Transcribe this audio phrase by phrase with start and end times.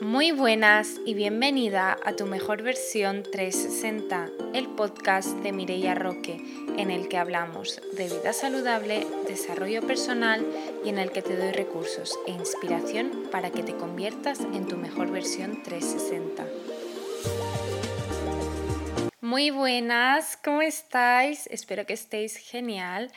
[0.00, 6.40] Muy buenas y bienvenida a tu mejor versión 360, el podcast de Mireia Roque,
[6.78, 10.42] en el que hablamos de vida saludable, desarrollo personal
[10.82, 14.78] y en el que te doy recursos e inspiración para que te conviertas en tu
[14.78, 16.46] mejor versión 360.
[19.20, 21.46] Muy buenas, ¿cómo estáis?
[21.48, 23.12] Espero que estéis genial.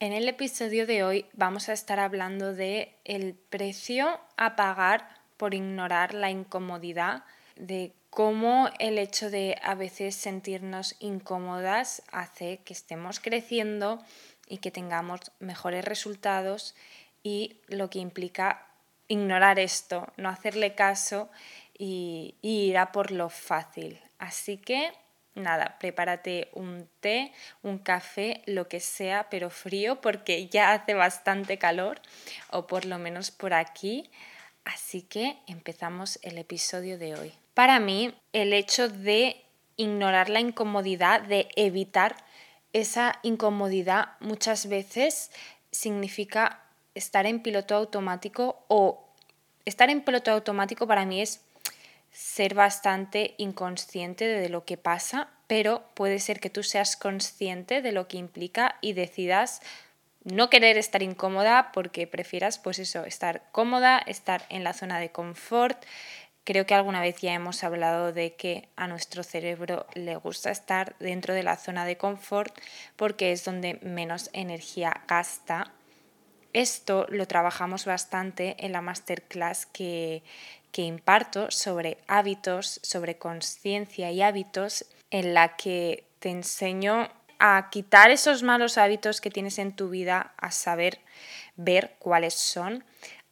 [0.00, 5.54] En el episodio de hoy vamos a estar hablando de el precio a pagar por
[5.54, 7.24] ignorar la incomodidad,
[7.56, 14.02] de cómo el hecho de a veces sentirnos incómodas hace que estemos creciendo
[14.48, 16.74] y que tengamos mejores resultados
[17.22, 18.66] y lo que implica
[19.08, 21.30] ignorar esto, no hacerle caso
[21.76, 24.00] y, ir a por lo fácil.
[24.18, 24.92] Así que
[25.34, 27.32] nada, prepárate un té,
[27.62, 32.00] un café, lo que sea, pero frío porque ya hace bastante calor,
[32.50, 34.10] o por lo menos por aquí.
[34.64, 37.32] Así que empezamos el episodio de hoy.
[37.54, 39.44] Para mí, el hecho de
[39.76, 42.16] ignorar la incomodidad, de evitar
[42.72, 45.30] esa incomodidad, muchas veces
[45.70, 46.62] significa
[46.94, 49.04] estar en piloto automático o
[49.64, 51.40] estar en piloto automático para mí es
[52.10, 57.92] ser bastante inconsciente de lo que pasa, pero puede ser que tú seas consciente de
[57.92, 59.60] lo que implica y decidas
[60.24, 65.10] no querer estar incómoda porque prefieras pues eso, estar cómoda, estar en la zona de
[65.10, 65.82] confort.
[66.44, 70.96] Creo que alguna vez ya hemos hablado de que a nuestro cerebro le gusta estar
[70.98, 72.56] dentro de la zona de confort
[72.96, 75.72] porque es donde menos energía gasta.
[76.54, 80.22] Esto lo trabajamos bastante en la masterclass que,
[80.72, 88.10] que imparto sobre hábitos, sobre conciencia y hábitos, en la que te enseño a quitar
[88.10, 91.00] esos malos hábitos que tienes en tu vida, a saber
[91.56, 92.84] ver cuáles son,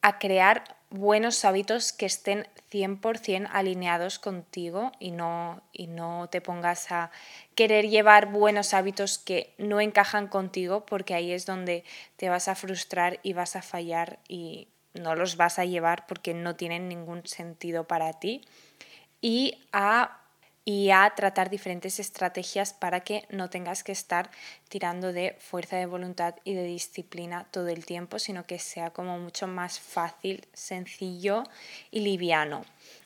[0.03, 6.93] a crear buenos hábitos que estén 100% alineados contigo y no, y no te pongas
[6.93, 7.11] a
[7.55, 11.85] querer llevar buenos hábitos que no encajan contigo porque ahí es donde
[12.17, 16.35] te vas a frustrar y vas a fallar y no los vas a llevar porque
[16.35, 18.43] no tienen ningún sentido para ti.
[19.21, 20.21] Y a
[20.69, 24.33] y a tratar diferentes estrategias para que no tengas que estar
[24.69, 29.17] tirando de fuerza de voluntad y de disciplina todo el tiempo, sino que sea como
[29.21, 31.45] mucho más fácil, sencillo
[31.93, 32.65] y liviano.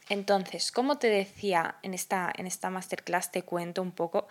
[0.09, 4.27] Entonces, como te decía en esta, en esta masterclass, te cuento un poco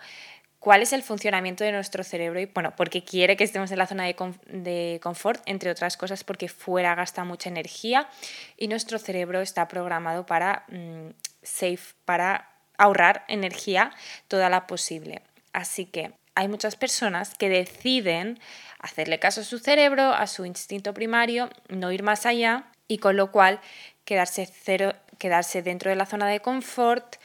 [0.58, 3.86] cuál es el funcionamiento de nuestro cerebro y bueno, porque quiere que estemos en la
[3.86, 8.08] zona de, confort, entre otras cosas porque fuera gasta mucha energía
[8.56, 11.10] y nuestro cerebro está programado para mm,
[11.44, 12.49] safe, para
[12.80, 13.92] ahorrar energía
[14.26, 15.22] toda la posible.
[15.52, 18.40] Así que hay muchas personas que deciden
[18.78, 23.16] hacerle caso a su cerebro, a su instinto primario, no ir más allá y con
[23.16, 23.60] lo cual
[24.04, 27.16] quedarse, cero, quedarse dentro de la zona de confort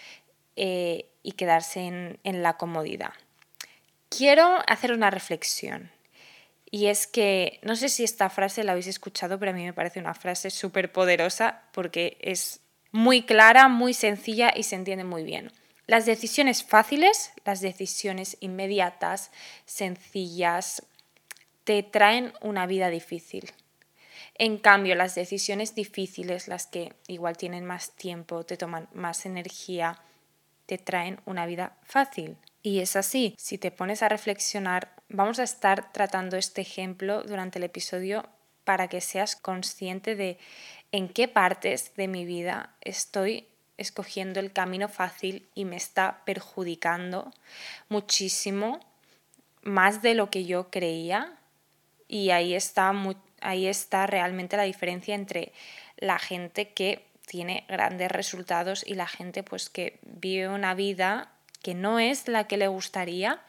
[0.58, 3.14] eh, y quedarse en, en la comodidad.
[4.10, 5.92] Quiero hacer una reflexión.
[6.70, 9.74] Y es que, no sé si esta frase la habéis escuchado, pero a mí me
[9.74, 12.60] parece una frase súper poderosa porque es
[12.96, 15.52] muy clara, muy sencilla y se entiende muy bien.
[15.86, 19.32] Las decisiones fáciles, las decisiones inmediatas,
[19.66, 20.82] sencillas,
[21.66, 23.52] te traen una vida difícil.
[24.36, 30.00] En cambio, las decisiones difíciles, las que igual tienen más tiempo, te toman más energía,
[30.66, 32.38] te traen una vida fácil.
[32.64, 37.60] Y es así, si te pones a reflexionar, vamos a estar tratando este ejemplo durante
[37.60, 38.24] el episodio
[38.66, 40.38] para que seas consciente de
[40.92, 43.48] en qué partes de mi vida estoy
[43.78, 47.32] escogiendo el camino fácil y me está perjudicando
[47.90, 48.80] muchísimo,
[49.62, 51.38] más de lo que yo creía.
[52.08, 52.94] Y ahí está,
[53.42, 55.52] ahí está realmente la diferencia entre
[55.98, 61.32] la gente que tiene grandes resultados y la gente pues que vive una vida
[61.62, 63.42] que no es la que le gustaría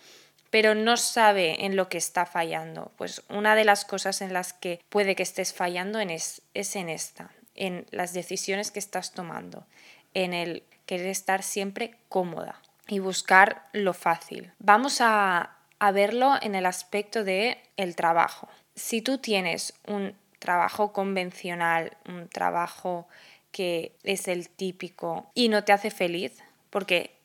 [0.50, 2.92] pero no sabe en lo que está fallando.
[2.96, 6.88] Pues una de las cosas en las que puede que estés fallando es, es en
[6.88, 9.66] esta, en las decisiones que estás tomando,
[10.14, 14.52] en el querer estar siempre cómoda y buscar lo fácil.
[14.58, 15.52] Vamos a,
[15.92, 18.48] verlo en el aspecto de el trabajo.
[18.74, 23.08] Si tú tienes un trabajo convencional, un trabajo
[23.50, 27.15] que es el típico y no te hace feliz, porque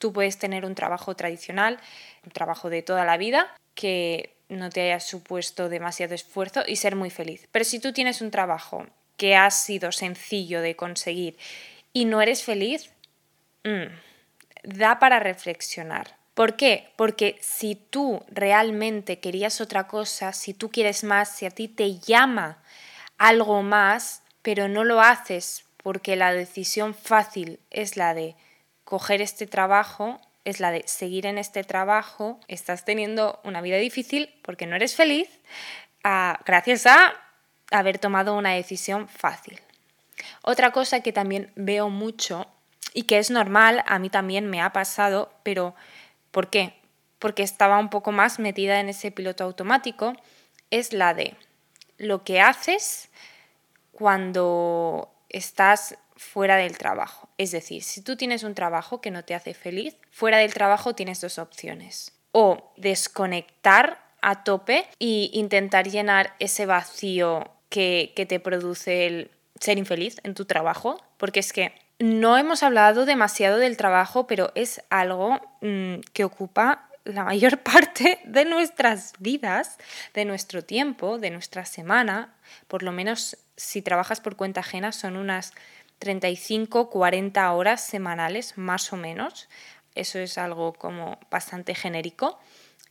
[0.00, 1.78] Tú puedes tener un trabajo tradicional,
[2.24, 6.96] un trabajo de toda la vida, que no te haya supuesto demasiado esfuerzo y ser
[6.96, 7.46] muy feliz.
[7.52, 8.86] Pero si tú tienes un trabajo
[9.16, 11.36] que ha sido sencillo de conseguir
[11.92, 12.90] y no eres feliz,
[13.64, 13.92] mm,
[14.64, 16.16] da para reflexionar.
[16.32, 16.88] ¿Por qué?
[16.96, 21.98] Porque si tú realmente querías otra cosa, si tú quieres más, si a ti te
[21.98, 22.62] llama
[23.18, 28.36] algo más, pero no lo haces porque la decisión fácil es la de
[28.90, 34.34] coger este trabajo, es la de seguir en este trabajo, estás teniendo una vida difícil
[34.42, 35.28] porque no eres feliz
[36.02, 37.14] ah, gracias a
[37.70, 39.60] haber tomado una decisión fácil.
[40.42, 42.48] Otra cosa que también veo mucho
[42.92, 45.76] y que es normal, a mí también me ha pasado, pero
[46.32, 46.74] ¿por qué?
[47.20, 50.14] Porque estaba un poco más metida en ese piloto automático,
[50.72, 51.36] es la de
[51.96, 53.08] lo que haces
[53.92, 57.30] cuando estás fuera del trabajo.
[57.38, 60.94] Es decir, si tú tienes un trabajo que no te hace feliz, fuera del trabajo
[60.94, 62.12] tienes dos opciones.
[62.30, 69.78] O desconectar a tope e intentar llenar ese vacío que, que te produce el ser
[69.78, 74.82] infeliz en tu trabajo, porque es que no hemos hablado demasiado del trabajo, pero es
[74.90, 79.78] algo mm, que ocupa la mayor parte de nuestras vidas,
[80.12, 82.34] de nuestro tiempo, de nuestra semana.
[82.68, 85.54] Por lo menos si trabajas por cuenta ajena son unas
[86.00, 89.48] 35, 40 horas semanales, más o menos.
[89.94, 92.40] Eso es algo como bastante genérico.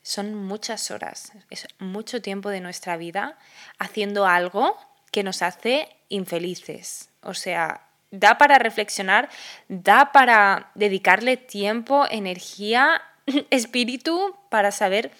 [0.01, 3.37] Son muchas horas, es mucho tiempo de nuestra vida
[3.79, 4.77] haciendo algo
[5.11, 7.09] que nos hace infelices.
[7.21, 9.27] O sea, da para reflexionar,
[9.67, 13.01] da para dedicarle tiempo, energía,
[13.49, 15.11] espíritu para saber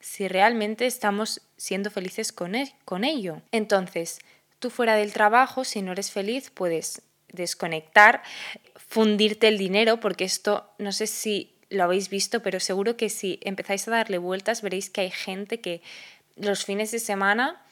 [0.00, 3.40] si realmente estamos siendo felices con, e-, con ello.
[3.52, 4.18] Entonces,
[4.58, 7.02] tú fuera del trabajo, si no eres feliz, puedes
[7.36, 8.22] desconectar,
[8.76, 13.38] fundirte el dinero, porque esto no sé si lo habéis visto, pero seguro que si
[13.42, 15.82] empezáis a darle vueltas veréis que hay gente que
[16.36, 17.62] los fines de semana,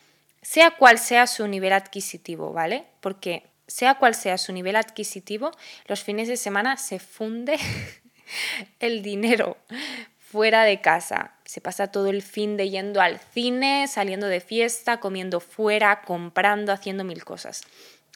[0.42, 2.84] sea cual sea su nivel adquisitivo, ¿vale?
[3.00, 5.52] Porque sea cual sea su nivel adquisitivo,
[5.86, 7.58] los fines de semana se funde
[8.80, 9.56] el dinero
[10.18, 11.32] fuera de casa.
[11.44, 16.72] Se pasa todo el fin de yendo al cine, saliendo de fiesta, comiendo fuera, comprando,
[16.72, 17.62] haciendo mil cosas.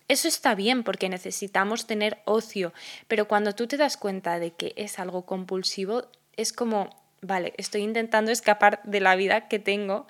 [0.08, 2.72] Eso está bien porque necesitamos tener ocio,
[3.08, 6.88] pero cuando tú te das cuenta de que es algo compulsivo, es como,
[7.20, 10.06] vale, estoy intentando escapar de la vida que tengo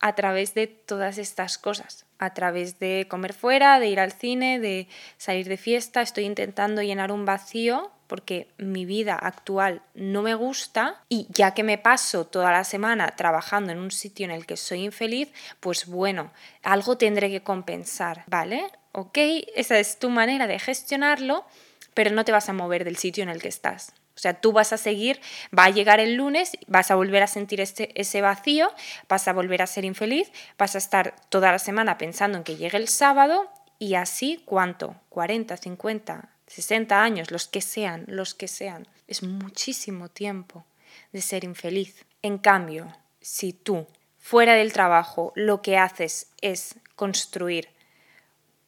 [0.00, 4.60] a través de todas estas cosas, a través de comer fuera, de ir al cine,
[4.60, 10.34] de salir de fiesta, estoy intentando llenar un vacío porque mi vida actual no me
[10.34, 14.46] gusta y ya que me paso toda la semana trabajando en un sitio en el
[14.46, 15.30] que soy infeliz,
[15.60, 18.64] pues bueno, algo tendré que compensar, ¿vale?
[18.92, 19.18] Ok,
[19.54, 21.44] esa es tu manera de gestionarlo,
[21.92, 23.92] pero no te vas a mover del sitio en el que estás.
[24.18, 25.20] O sea, tú vas a seguir,
[25.56, 28.68] va a llegar el lunes, vas a volver a sentir este, ese vacío,
[29.08, 32.56] vas a volver a ser infeliz, vas a estar toda la semana pensando en que
[32.56, 33.48] llegue el sábado
[33.78, 34.96] y así, ¿cuánto?
[35.10, 38.88] 40, 50, 60 años, los que sean, los que sean.
[39.06, 40.64] Es muchísimo tiempo
[41.12, 42.04] de ser infeliz.
[42.20, 43.86] En cambio, si tú,
[44.18, 47.68] fuera del trabajo, lo que haces es construir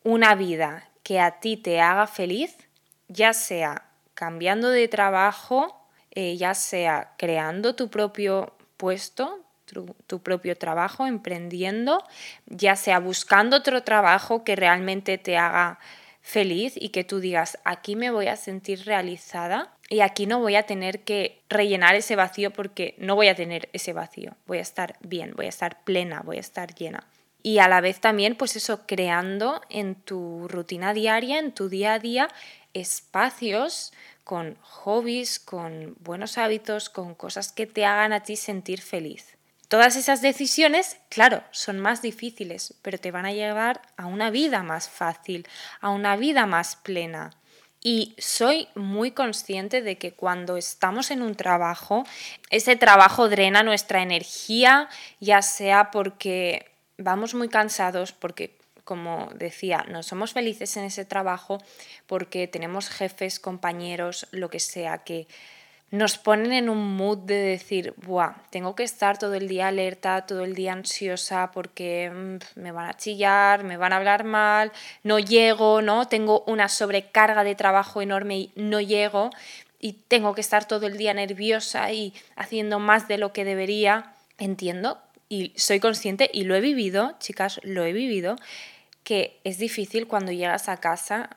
[0.04, 2.54] una vida que a ti te haga feliz,
[3.08, 3.89] ya sea
[4.20, 12.04] cambiando de trabajo, eh, ya sea creando tu propio puesto, tu, propio trabajo, emprendiendo,
[12.44, 15.78] ya sea buscando otro trabajo que realmente te haga
[16.20, 20.56] feliz y que tú digas, aquí me voy a sentir realizada y aquí no voy
[20.56, 24.60] a tener que rellenar ese vacío porque no voy a tener ese vacío, voy a
[24.60, 27.06] estar bien, voy a estar plena, voy a estar llena.
[27.42, 31.94] Y a la vez también, pues eso, creando en tu rutina diaria, en tu día
[31.94, 32.28] a día,
[32.74, 33.92] espacios
[34.24, 39.36] con hobbies, con buenos hábitos, con cosas que te hagan a ti sentir feliz.
[39.68, 44.62] Todas esas decisiones, claro, son más difíciles, pero te van a llevar a una vida
[44.62, 45.46] más fácil,
[45.80, 47.30] a una vida más plena.
[47.82, 52.04] Y soy muy consciente de que cuando estamos en un trabajo,
[52.50, 58.59] ese trabajo drena nuestra energía, ya sea porque vamos muy cansados, porque
[58.90, 61.58] como decía, no somos felices en ese trabajo
[62.08, 65.28] porque tenemos jefes, compañeros, lo que sea, que
[65.92, 70.26] nos ponen en un mood de decir, Buah, tengo que estar todo el día alerta,
[70.26, 74.72] todo el día ansiosa porque mm, me van a chillar, me van a hablar mal,
[75.04, 76.08] no llego, ¿no?
[76.08, 79.30] Tengo una sobrecarga de trabajo enorme y no llego
[79.78, 84.14] y tengo que estar todo el día nerviosa y haciendo más de lo que debería.
[84.36, 84.98] Entiendo
[85.30, 88.36] y soy consciente y lo he vivido, chicas, lo he vivido,
[89.10, 91.30] que es difícil cuando llegas a casa,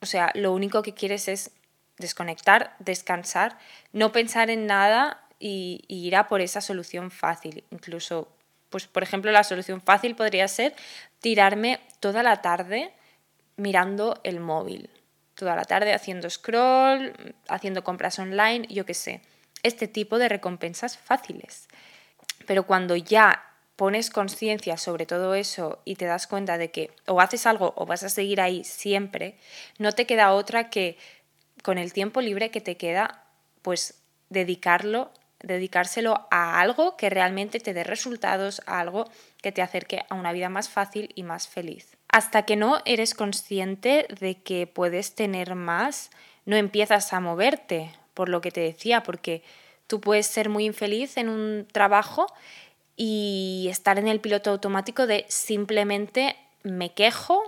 [0.00, 1.52] o sea, lo único que quieres es
[1.96, 3.56] desconectar, descansar,
[3.92, 7.62] no pensar en nada y, ir a por esa solución fácil.
[7.70, 8.26] Incluso,
[8.70, 10.74] pues por ejemplo, la solución fácil podría ser
[11.20, 12.92] tirarme toda la tarde
[13.56, 14.90] mirando el móvil,
[15.36, 19.20] toda la tarde haciendo scroll, haciendo compras online, yo qué sé.
[19.62, 21.68] Este tipo de recompensas fáciles.
[22.48, 27.20] Pero cuando ya pones conciencia sobre todo eso y te das cuenta de que o
[27.20, 29.36] haces algo o vas a seguir ahí siempre,
[29.78, 30.98] no te queda otra que
[31.62, 33.24] con el tiempo libre que te queda,
[33.62, 39.10] pues dedicarlo, dedicárselo a algo que realmente te dé resultados, a algo
[39.40, 41.96] que te acerque a una vida más fácil y más feliz.
[42.08, 46.10] Hasta que no eres consciente de que puedes tener más,
[46.44, 49.42] no empiezas a moverte, por lo que te decía, porque
[49.86, 52.26] tú puedes ser muy infeliz en un trabajo
[53.04, 57.42] y estar en el piloto automático de simplemente me quejo,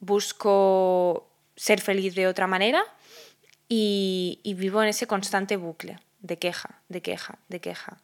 [0.00, 2.82] busco ser feliz de otra manera
[3.68, 7.98] y, vivo en ese constante bucle de queja, de queja, de queja.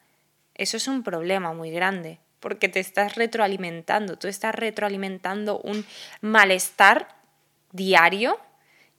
[0.54, 5.84] Eso es un problema muy grande porque te estás retroalimentando, tú estás retroalimentando un
[6.20, 7.08] malestar
[7.72, 8.38] diario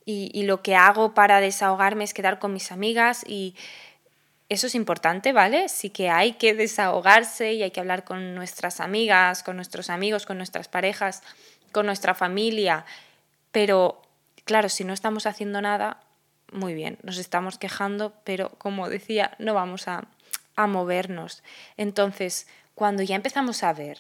[0.04, 3.56] y, y, lo que hago para desahogarme es quedar con mis amigas y
[4.50, 5.70] eso es importante, ¿vale?
[5.70, 10.26] Sí que hay que desahogarse y hay que hablar con nuestras amigas, con nuestros amigos,
[10.26, 11.22] con nuestras parejas,
[11.72, 12.86] con nuestra familia,
[13.52, 14.02] pero
[14.46, 16.02] claro, si no estamos haciendo nada,
[16.52, 20.08] muy bien, nos estamos quejando, pero como decía, no vamos a,
[20.56, 21.44] a movernos.
[21.78, 24.00] Entonces, cuando ya empezamos a ver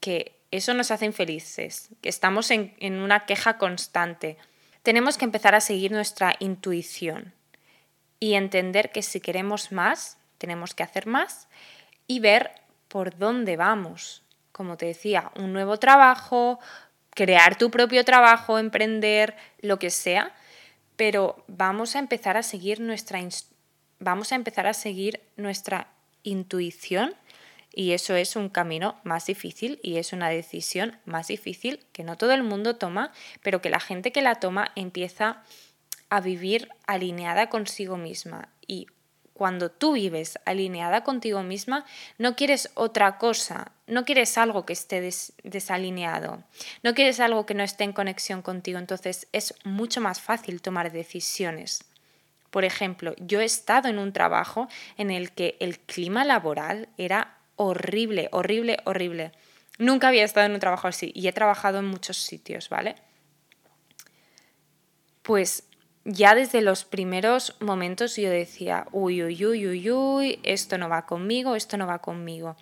[0.00, 4.38] que eso nos hace infelices, que estamos en, en una queja constante,
[4.82, 7.34] tenemos que empezar a seguir nuestra intuición
[8.24, 11.46] y entender que si queremos más, tenemos que hacer más
[12.06, 12.52] y ver
[12.88, 14.22] por dónde vamos.
[14.50, 16.58] Como te decía, un nuevo trabajo,
[17.10, 20.32] crear tu propio trabajo, emprender, lo que sea,
[20.96, 23.20] pero vamos a empezar a seguir nuestra
[23.98, 25.88] vamos a empezar a seguir nuestra
[26.22, 27.14] intuición
[27.74, 32.16] y eso es un camino más difícil y es una decisión más difícil que no
[32.16, 33.12] todo el mundo toma,
[33.42, 35.44] pero que la gente que la toma empieza a
[36.20, 38.48] vivir alineada consigo misma.
[38.66, 38.86] Y
[39.34, 41.84] cuando tú vives alineada contigo misma,
[42.18, 45.00] no quieres otra cosa, no quieres algo que esté
[45.42, 46.44] desalineado,
[46.82, 48.78] no quieres algo que no esté en conexión contigo.
[48.78, 51.84] Entonces es mucho más fácil tomar decisiones.
[52.50, 57.36] Por ejemplo, yo he estado en un trabajo en el que el clima laboral era
[57.56, 59.32] horrible, horrible, horrible.
[59.78, 62.94] Nunca había estado en un trabajo así y he trabajado en muchos sitios, ¿vale?
[65.22, 65.64] Pues
[66.04, 71.06] ya desde los primeros momentos yo decía, uy, uy, uy, uy, uy, esto no va
[71.06, 72.56] conmigo, esto no va conmigo.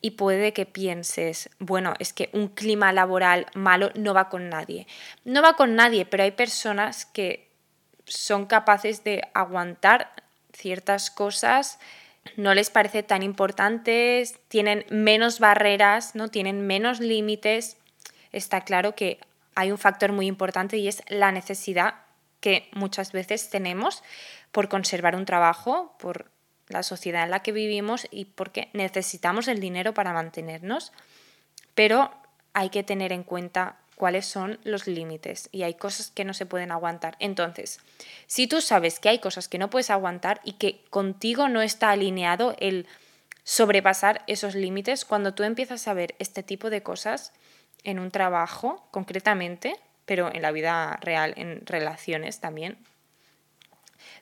[0.00, 4.86] Y puede que pienses, bueno, es que un clima laboral malo no va con nadie.
[5.24, 7.50] No va con nadie, pero hay personas que
[8.04, 10.12] son capaces de aguantar
[10.52, 11.80] ciertas cosas,
[12.36, 16.28] no les parece tan importantes, tienen menos barreras, ¿no?
[16.28, 17.78] tienen menos límites.
[18.32, 19.18] Está claro que
[19.54, 22.05] hay un factor muy importante y es la necesidad
[22.46, 24.04] que muchas veces tenemos
[24.52, 26.30] por conservar un trabajo, por
[26.68, 30.92] la sociedad en la que vivimos y porque necesitamos el dinero para mantenernos,
[31.74, 32.12] pero
[32.52, 36.46] hay que tener en cuenta cuáles son los límites y hay cosas que no se
[36.46, 37.16] pueden aguantar.
[37.18, 37.80] Entonces,
[38.28, 41.90] si tú sabes que hay cosas que no puedes aguantar y que contigo no está
[41.90, 42.86] alineado el
[43.42, 47.32] sobrepasar esos límites, cuando tú empiezas a ver este tipo de cosas
[47.82, 52.78] en un trabajo concretamente, pero en la vida real, en relaciones también.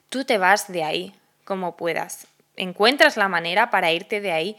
[0.09, 1.13] Tú te vas de ahí
[1.45, 2.27] como puedas.
[2.57, 4.57] Encuentras la manera para irte de ahí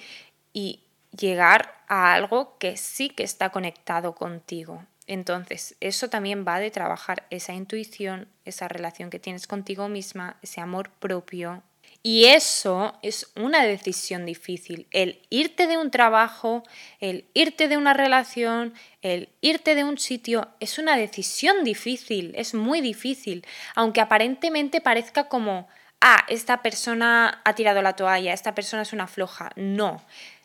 [0.53, 0.81] y
[1.11, 4.85] llegar a algo que sí que está conectado contigo.
[5.07, 10.61] Entonces, eso también va de trabajar esa intuición, esa relación que tienes contigo misma, ese
[10.61, 11.63] amor propio,
[12.07, 16.63] y eso es una decisión difícil, el irte de un trabajo,
[17.01, 22.55] el irte de una relación, el irte de un sitio, es una decisión difícil, es
[22.55, 23.45] muy difícil,
[23.75, 25.67] aunque aparentemente parezca como,
[26.01, 29.51] ah, esta persona ha tirado la toalla, esta persona es una floja.
[29.57, 30.01] No,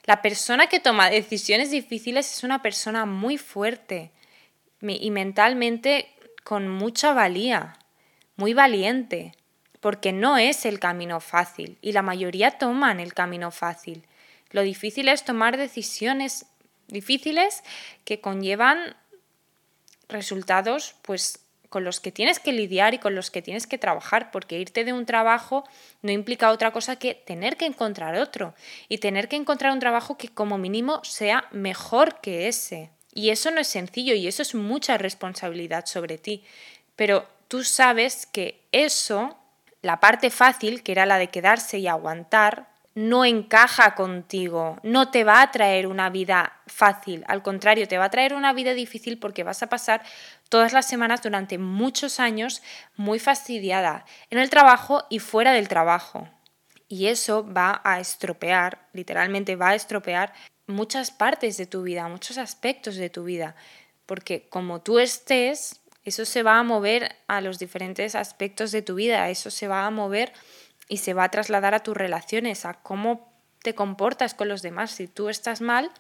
[0.06, 4.10] la persona que toma decisiones difíciles es una persona muy fuerte
[4.82, 6.10] y mentalmente
[6.44, 7.78] con mucha valía,
[8.36, 9.36] muy valiente
[9.82, 14.06] porque no es el camino fácil y la mayoría toman el camino fácil.
[14.52, 16.46] Lo difícil es tomar decisiones
[16.88, 17.64] difíciles
[18.06, 18.96] que conllevan
[20.08, 24.30] resultados pues con los que tienes que lidiar y con los que tienes que trabajar,
[24.30, 25.64] porque irte de un trabajo
[26.02, 28.54] no implica otra cosa que tener que encontrar otro
[28.90, 32.90] y tener que encontrar un trabajo que como mínimo sea mejor que ese.
[33.14, 36.44] Y eso no es sencillo y eso es mucha responsabilidad sobre ti,
[36.98, 39.38] pero tú sabes que eso
[39.82, 45.24] la parte fácil, que era la de quedarse y aguantar, no encaja contigo, no te
[45.24, 49.18] va a traer una vida fácil, al contrario, te va a traer una vida difícil
[49.18, 50.04] porque vas a pasar
[50.50, 52.62] todas las semanas durante muchos años
[52.98, 56.28] muy fastidiada en el trabajo y fuera del trabajo.
[56.90, 60.34] Y eso va a estropear, literalmente va a estropear
[60.68, 63.56] muchas partes de tu vida, muchos aspectos de tu vida,
[64.06, 68.96] porque como tú estés, eso se va a mover a los diferentes aspectos de tu
[68.96, 70.34] vida, eso se va a mover
[70.88, 73.32] y se va a trasladar a tus relaciones, a cómo
[73.62, 74.92] te comportas con los demás.
[74.92, 75.92] Si tú estás mal,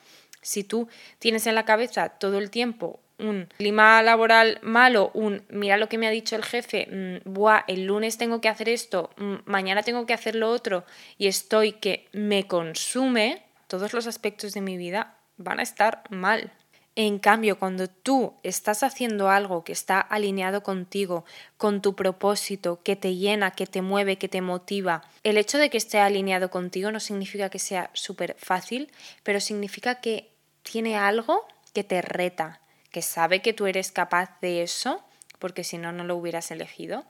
[0.41, 0.87] si tú
[1.19, 5.97] tienes en la cabeza todo el tiempo un clima laboral malo, un mira lo que
[5.97, 9.83] me ha dicho el jefe, mm, buah, el lunes tengo que hacer esto, mm, mañana
[9.83, 10.83] tengo que hacer lo otro
[11.17, 16.51] y estoy que me consume, todos los aspectos de mi vida van a estar mal.
[16.95, 21.23] En cambio, cuando tú estás haciendo algo que está alineado contigo,
[21.57, 25.69] con tu propósito, que te llena, que te mueve, que te motiva, el hecho de
[25.69, 28.91] que esté alineado contigo no significa que sea súper fácil,
[29.23, 30.31] pero significa que
[30.63, 32.59] tiene algo que te reta,
[32.91, 35.01] que sabe que tú eres capaz de eso,
[35.39, 37.05] porque si no, no lo hubieras elegido,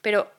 [0.00, 0.30] pero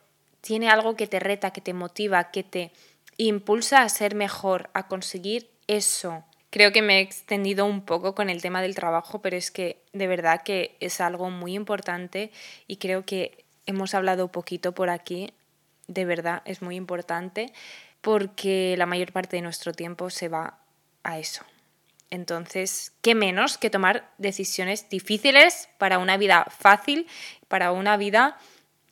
[0.42, 2.72] tiene algo que te reta, que te motiva, que te
[3.18, 6.24] impulsa a ser mejor, a conseguir eso.
[6.58, 9.84] Creo que me he extendido un poco con el tema del trabajo, pero es que
[9.94, 12.32] de verdad que es algo muy importante
[12.66, 15.36] y creo que hemos hablado poquito por aquí.
[15.86, 17.54] De verdad es muy importante
[18.02, 20.58] porque la mayor parte de nuestro tiempo se va
[21.04, 21.44] a eso,
[22.10, 27.06] entonces, ¿qué menos que tomar decisiones difíciles para una vida fácil,
[27.48, 28.36] para una vida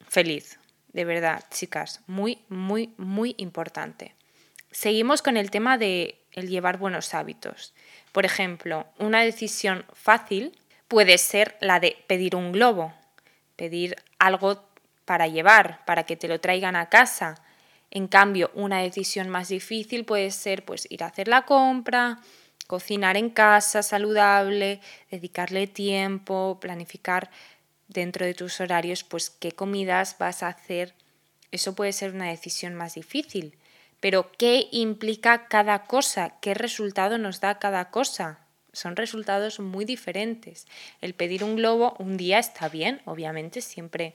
[0.08, 0.60] feliz?
[0.94, 4.14] De verdad, chicas, muy, muy, muy importante.
[4.70, 7.74] Seguimos con el tema de el llevar buenos hábitos.
[8.12, 12.94] Por ejemplo, una decisión fácil puede ser la de pedir un globo,
[13.56, 14.64] pedir algo
[15.06, 17.36] para llevar, para que te lo traigan a casa.
[17.92, 22.20] En cambio, una decisión más difícil puede ser pues ir a hacer la compra,
[22.68, 27.30] cocinar en casa saludable, dedicarle tiempo, planificar
[27.88, 30.94] dentro de tus horarios, pues qué comidas vas a hacer.
[31.52, 33.56] Eso puede ser una decisión más difícil.
[34.06, 36.36] Pero ¿qué implica cada cosa?
[36.40, 38.38] ¿Qué resultado nos da cada cosa?
[38.72, 40.68] Son resultados muy diferentes.
[41.02, 44.14] El pedir un globo un día está bien, obviamente, siempre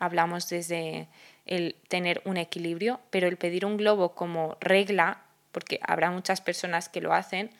[0.00, 1.06] hablamos desde
[1.46, 6.88] el tener un equilibrio, pero el pedir un globo como regla, porque habrá muchas personas
[6.88, 7.52] que lo hacen,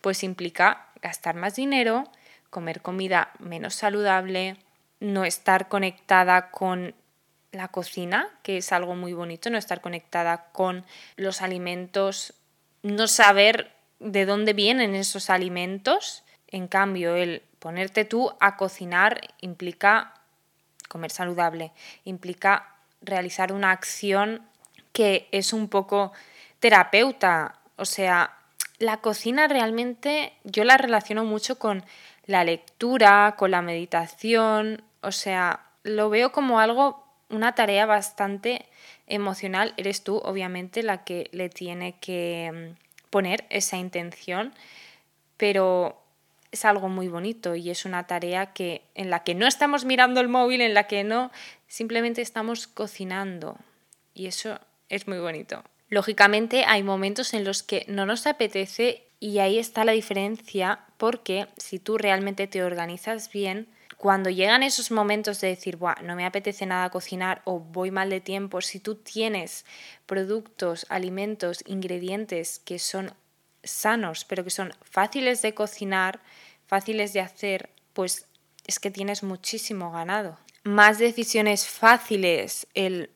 [0.00, 2.10] pues implica gastar más dinero,
[2.50, 4.56] comer comida menos saludable,
[4.98, 6.92] no estar conectada con
[7.52, 10.84] la cocina, que es algo muy bonito, no estar conectada con
[11.16, 12.34] los alimentos,
[12.82, 16.22] no saber de dónde vienen esos alimentos.
[16.48, 20.14] En cambio, el ponerte tú a cocinar implica
[20.88, 21.72] comer saludable,
[22.04, 24.42] implica realizar una acción
[24.92, 26.12] que es un poco
[26.58, 28.36] terapeuta, o sea,
[28.78, 31.84] la cocina realmente yo la relaciono mucho con
[32.26, 38.66] la lectura, con la meditación, o sea, lo veo como algo, una tarea bastante
[39.06, 39.74] emocional.
[39.76, 44.52] Eres tú, obviamente, la que le tiene que mm, poner esa intención,
[45.36, 46.00] pero
[46.52, 50.20] es algo muy bonito y es una tarea que en la que no estamos mirando
[50.20, 51.30] el móvil, en la que no,
[51.68, 53.56] simplemente estamos cocinando
[54.14, 55.62] y eso es muy bonito.
[55.88, 61.46] Lógicamente hay momentos en los que no nos apetece y ahí está la diferencia porque
[61.56, 63.68] si tú realmente te organizas bien,
[64.00, 68.08] cuando llegan esos momentos de decir, Buah, no me apetece nada cocinar o voy mal
[68.08, 69.66] de tiempo, si tú tienes
[70.06, 73.12] productos, alimentos, ingredientes que son
[73.62, 76.20] sanos, pero que son fáciles de cocinar,
[76.66, 78.26] fáciles de hacer, pues
[78.66, 80.38] es que tienes muchísimo ganado.
[80.64, 83.10] Más decisiones fáciles, el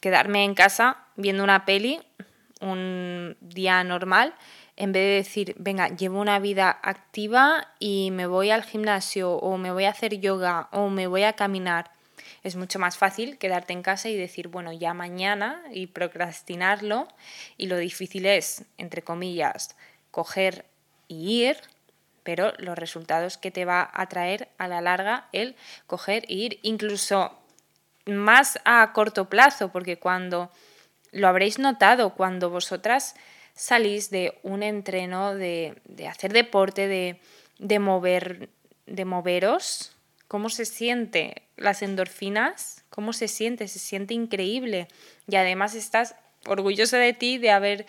[0.00, 2.00] quedarme en casa viendo una peli
[2.60, 4.36] un día normal,
[4.80, 9.58] en vez de decir, venga, llevo una vida activa y me voy al gimnasio o
[9.58, 11.90] me voy a hacer yoga o me voy a caminar,
[12.42, 17.08] es mucho más fácil quedarte en casa y decir, bueno, ya mañana y procrastinarlo.
[17.58, 19.76] Y lo difícil es, entre comillas,
[20.10, 20.64] coger
[21.08, 21.58] y ir,
[22.22, 26.58] pero los resultados que te va a traer a la larga el coger e ir,
[26.62, 27.36] incluso
[28.06, 30.50] más a corto plazo, porque cuando
[31.12, 33.14] lo habréis notado cuando vosotras
[33.60, 35.76] salís de un entreno, de,
[36.08, 36.88] hacer deporte,
[37.58, 38.48] de, mover,
[38.86, 39.94] de moveros,
[40.28, 44.88] cómo se siente las endorfinas, cómo se siente, se siente increíble.
[45.28, 46.14] Y además estás
[46.46, 47.86] orgullosa de ti de haber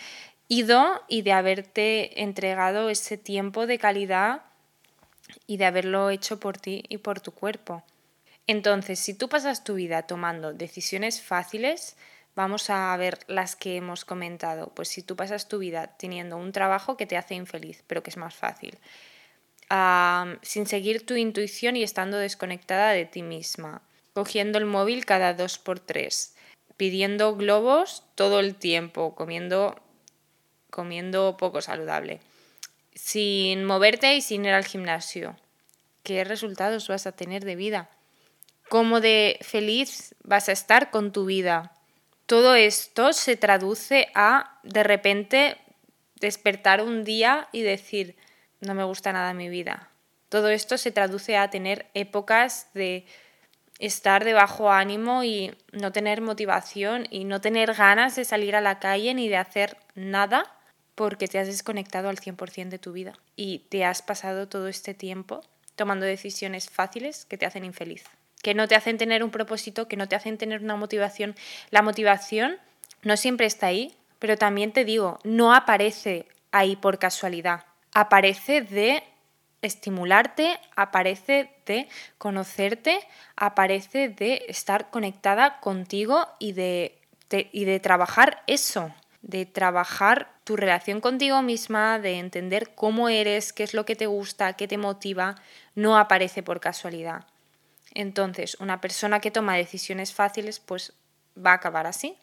[0.49, 4.41] ido y de haberte entregado ese tiempo de calidad
[5.47, 7.81] y de haberlo hecho por ti y por tu cuerpo.
[8.45, 11.95] Entonces, si tú pasas tu vida tomando decisiones fáciles,
[12.35, 14.71] Vamos a ver las que hemos comentado.
[14.73, 18.09] Pues si tú pasas tu vida teniendo un trabajo que te hace infeliz, pero que
[18.09, 18.77] es más fácil,
[20.41, 23.81] sin seguir tu intuición y estando desconectada de ti misma,
[24.13, 26.35] cogiendo el móvil cada dos por tres,
[26.77, 29.79] pidiendo globos todo el tiempo, comiendo,
[30.69, 32.19] comiendo poco saludable.
[32.93, 35.35] sin moverte y sin ir al gimnasio.
[36.03, 37.89] ¿Qué resultados vas a tener de vida?
[38.69, 41.73] ¿Cómo de feliz vas a estar con tu vida?
[42.31, 45.57] Todo esto se traduce a de repente
[46.15, 48.15] despertar un día y decir,
[48.61, 49.89] no me gusta nada mi vida.
[50.29, 53.05] Todo esto se traduce a tener épocas de
[53.79, 58.61] estar de bajo ánimo y no tener motivación y no tener ganas de salir a
[58.61, 60.45] la calle ni de hacer nada
[60.95, 64.93] porque te has desconectado al 100% de tu vida y te has pasado todo este
[64.93, 65.41] tiempo
[65.75, 68.05] tomando decisiones fáciles que te hacen infeliz,
[68.41, 71.35] que no te hacen tener un propósito, que no te hacen tener una motivación.
[71.69, 72.57] La motivación
[73.03, 79.03] no siempre está ahí, pero también te digo, no aparece ahí por casualidad, aparece de
[79.61, 82.99] estimularte, aparece de conocerte,
[83.35, 86.97] aparece de estar conectada contigo y de,
[87.51, 93.63] y de trabajar eso, de trabajar tu relación contigo misma, de entender cómo eres, qué
[93.63, 95.35] es lo que te gusta, qué te motiva,
[95.75, 97.25] no aparece por casualidad.
[97.93, 100.93] Entonces, una persona que toma decisiones fáciles, pues
[101.37, 102.15] va a acabar así.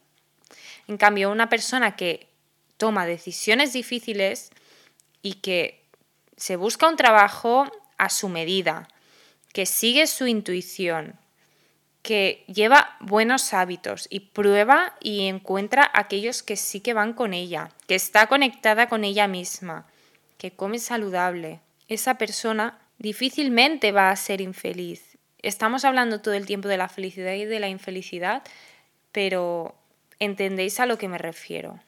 [0.86, 2.28] En cambio, una persona que
[2.76, 4.50] toma decisiones difíciles
[5.22, 5.84] y que
[6.36, 8.88] se busca un trabajo a su medida,
[9.52, 11.18] que sigue su intuición,
[12.02, 17.70] que lleva buenos hábitos y prueba y encuentra aquellos que sí que van con ella,
[17.86, 19.86] que está conectada con ella misma,
[20.38, 21.60] que come saludable.
[21.88, 25.07] Esa persona difícilmente va a ser infeliz.
[25.42, 28.42] Estamos hablando todo el tiempo de la felicidad y de la infelicidad,
[29.12, 29.74] pero
[30.18, 31.80] entendéis a lo que me refiero.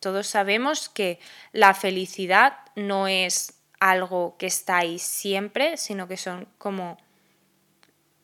[0.00, 1.20] Todos sabemos que
[1.52, 6.98] la felicidad no es algo que está ahí siempre, sino que son como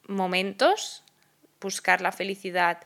[0.08, 1.04] momentos.
[1.60, 2.78] Buscar la felicidad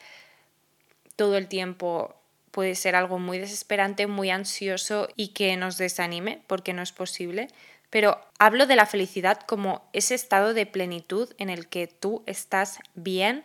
[1.17, 2.15] todo el tiempo
[2.51, 7.49] puede ser algo muy desesperante, muy ansioso y que nos desanime, porque no es posible.
[7.93, 12.81] Pero hablo de la felicidad como ese estado de plenitud en el que tú estás
[12.95, 13.45] bien,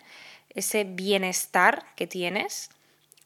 [0.55, 2.71] ese bienestar que tienes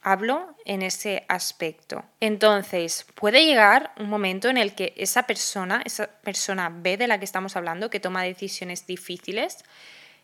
[0.02, 2.04] hablo en ese aspecto.
[2.20, 7.20] Entonces, puede llegar un momento en el que esa persona, esa persona B de la
[7.20, 9.60] que estamos hablando, que toma decisiones difíciles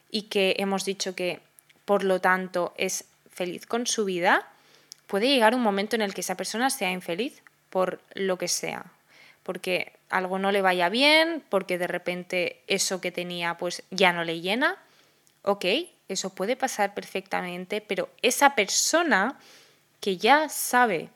[0.09, 1.41] y que hemos dicho que
[1.85, 4.47] por lo tanto es feliz con su vida,
[5.05, 8.85] puede llegar un momento en el que esa persona sea infeliz por lo que sea,
[9.47, 14.23] porque algo no le vaya bien, porque de repente eso que tenía pues ya no
[14.23, 14.77] le llena.
[15.41, 15.65] Ok,
[16.09, 19.39] eso puede pasar perfectamente, pero esa persona
[20.01, 21.09] que ya sabe,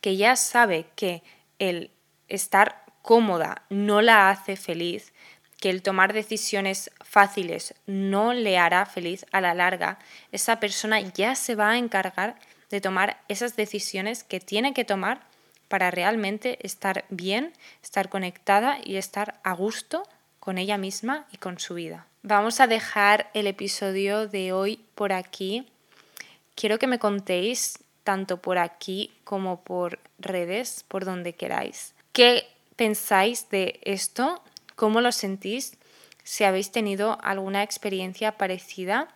[0.00, 1.22] que ya sabe que
[1.58, 1.90] el
[2.28, 5.12] estar cómoda no la hace feliz,
[5.60, 9.98] que el tomar decisiones fáciles no le hará feliz a la larga,
[10.32, 12.38] esa persona ya se va a encargar
[12.70, 15.27] de tomar esas decisiones que tiene que tomar
[15.68, 17.52] para realmente estar bien,
[17.82, 20.02] estar conectada y estar a gusto
[20.40, 22.06] con ella misma y con su vida.
[22.22, 25.66] Vamos a dejar el episodio de hoy por aquí
[26.58, 31.94] quiero que me contéis tanto por aquí como por redes, por donde queráis.
[32.12, 34.42] ¿Qué pensáis de esto?
[34.74, 35.76] ¿Cómo lo sentís?
[36.24, 39.08] Si habéis tenido alguna experiencia parecida,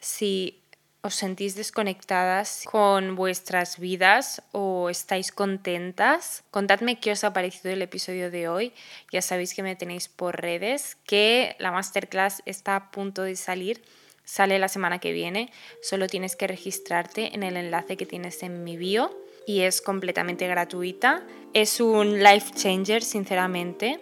[0.00, 0.58] si
[1.02, 6.44] os sentís desconectadas con vuestras vidas o estáis contentas.
[6.50, 8.72] Contadme qué os ha parecido el episodio de hoy.
[9.12, 13.82] Ya sabéis que me tenéis por redes, que la masterclass está a punto de salir
[14.28, 18.62] Sale la semana que viene, solo tienes que registrarte en el enlace que tienes en
[18.62, 19.10] mi bio
[19.46, 21.22] y es completamente gratuita.
[21.54, 23.98] Es un life changer, sinceramente.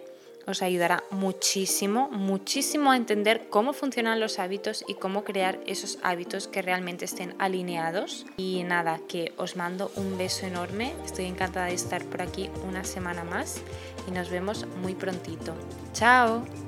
[0.47, 6.47] Os ayudará muchísimo, muchísimo a entender cómo funcionan los hábitos y cómo crear esos hábitos
[6.47, 8.25] que realmente estén alineados.
[8.37, 10.93] Y nada, que os mando un beso enorme.
[11.05, 13.61] Estoy encantada de estar por aquí una semana más
[14.07, 15.53] y nos vemos muy prontito.
[15.93, 16.66] Chao.